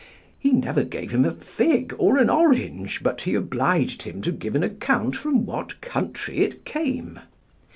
He 0.39 0.51
never 0.51 0.83
gave 0.83 1.11
him 1.11 1.25
a 1.25 1.31
fig 1.31 1.93
or 1.99 2.17
an 2.17 2.27
orange 2.27 3.03
but 3.03 3.21
he 3.21 3.35
obliged 3.35 4.01
him 4.01 4.23
to 4.23 4.31
give 4.31 4.55
an 4.55 4.63
account 4.63 5.15
from 5.15 5.45
what 5.45 5.79
country 5.79 6.39
it 6.39 6.65
came. 6.65 7.19